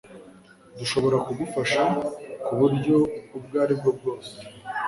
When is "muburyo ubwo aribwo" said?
2.45-3.89